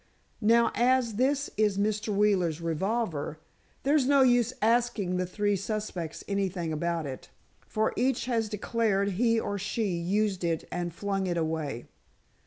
Now, 0.41 0.71
as 0.73 1.17
this 1.17 1.51
is 1.57 1.77
Mr. 1.77 2.07
Wheeler's 2.07 2.59
revolver, 2.59 3.37
there's 3.83 4.07
no 4.07 4.23
use 4.23 4.51
asking 4.59 5.17
the 5.17 5.27
three 5.27 5.55
suspects 5.55 6.23
anything 6.27 6.73
about 6.73 7.05
it. 7.05 7.29
For 7.67 7.93
each 7.95 8.25
has 8.25 8.49
declared 8.49 9.09
he 9.09 9.39
or 9.39 9.59
she 9.59 9.89
used 9.95 10.43
it 10.43 10.67
and 10.71 10.91
flung 10.91 11.27
it 11.27 11.37
away. 11.37 11.85